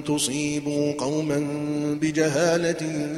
تصيبوا 0.00 0.92
قوما 0.92 1.46
بجهالة 2.00 3.08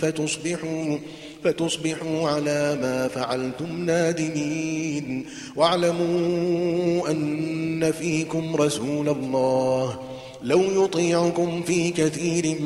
فتصبحوا 0.00 0.96
فتصبحوا 1.44 2.28
على 2.28 2.78
ما 2.82 3.08
فعلتم 3.08 3.84
نادمين. 3.84 5.26
واعلموا 5.56 7.10
أن 7.10 7.92
فيكم 7.92 8.56
رسول 8.56 9.08
الله. 9.08 9.98
لو 10.42 10.84
يطيعكم 10.84 11.62
في 11.62 11.90
كثير 11.90 12.60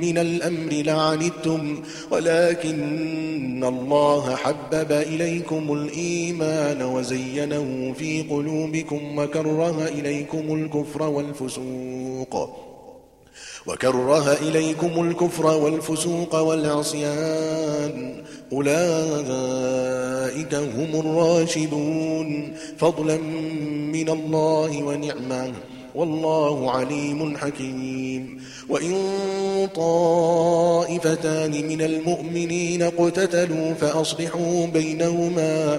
من 0.00 0.18
الأمر 0.18 0.72
لعنتم. 0.72 1.82
ولكن 2.10 3.64
الله 3.64 4.36
حبب 4.36 4.92
إليكم 4.92 5.72
الإيمان 5.72 6.82
وزينه 6.82 7.94
في 7.98 8.22
قلوبكم 8.22 9.18
وكره 9.18 9.88
إليكم 9.88 10.54
الكفر 10.54 11.02
والفسوق. 11.02 12.66
وكره 13.66 14.32
إليكم 14.32 15.08
الكفر 15.08 15.46
والفسوق 15.46 16.34
والعصيان. 16.34 18.22
أولئك 18.52 20.54
هم 20.54 21.00
الراشدون. 21.00 22.52
فضلا 22.78 23.16
من 23.92 24.08
الله 24.08 24.82
ونعمة. 24.82 25.52
والله 25.94 26.70
عليم 26.70 27.36
حكيم. 27.36 28.42
وإن 28.68 28.94
طائفتان 29.76 31.50
من 31.50 31.82
المؤمنين 31.82 32.82
اقتتلوا 32.82 33.74
فأصلحوا 33.74 34.66
بينهما. 34.66 35.78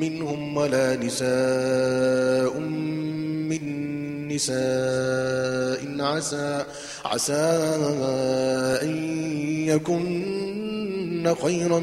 منهم 0.00 0.56
ولا 0.56 0.96
نساء 0.96 2.58
من 3.48 3.62
نساء 4.28 6.00
عسى 6.00 6.64
عسى 7.04 7.58
أن 8.82 8.90
يكن 9.68 11.34
خيرا 11.42 11.80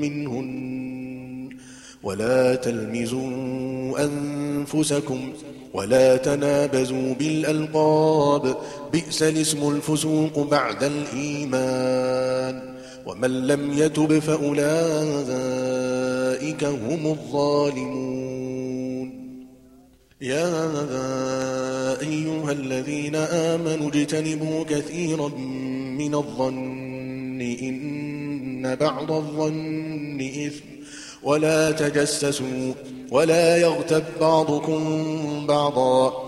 منهن. 0.00 0.58
ولا 2.02 2.54
تلمزوا 2.54 4.04
أنفسكم 4.04 5.32
ولا 5.74 6.16
تنابزوا 6.16 7.14
بالألقاب. 7.14 8.56
بئس 8.92 9.22
الاسم 9.22 9.68
الفسوق 9.68 10.48
بعد 10.50 10.84
الإيمان. 10.84 12.60
ومن 13.06 13.46
لم 13.46 13.72
يتب 13.78 14.18
فأولئك 14.18 15.28
هم 16.64 17.06
الظالمون. 17.06 18.28
يا 20.20 20.70
أيها 22.00 22.52
الذين 22.52 23.14
آمنوا 23.14 23.88
اجتنبوا 23.88 24.64
كثيرا 24.64 25.28
من 25.98 26.14
الظن 26.14 27.40
إن 27.40 28.74
بعض 28.74 29.12
الظن 29.12 30.20
إثم. 30.20 30.64
ولا 31.22 31.70
تجسسوا 31.70 32.72
ولا 33.10 33.56
يغتب 33.56 34.04
بعضكم 34.20 35.46
بعضا. 35.46 36.27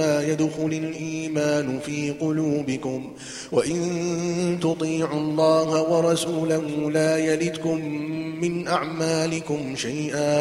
يدخل 0.00 0.72
الإيمان 0.72 1.78
في 1.78 2.10
قلوبكم 2.10 3.12
وإن 3.52 4.58
تطيعوا 4.62 5.20
الله 5.20 5.92
ورسوله 5.92 6.90
لا 6.90 7.18
يلدكم 7.18 7.84
من 8.40 8.68
أعمالكم 8.68 9.76
شيئا 9.76 10.40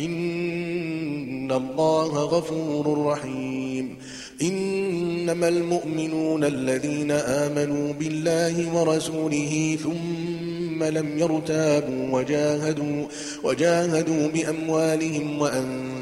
إن 0.00 1.52
الله 1.52 2.24
غفور 2.24 3.06
رحيم 3.06 3.96
إنما 4.42 5.48
المؤمنون 5.48 6.44
الذين 6.44 7.10
آمنوا 7.10 7.92
بالله 7.92 8.74
ورسوله 8.74 9.78
ثم 9.82 10.84
لم 10.84 11.18
يرتابوا 11.18 12.18
وجاهدوا, 12.18 13.06
وجاهدوا 13.44 14.28
بأموالهم 14.28 15.40
وأنفسهم 15.40 16.01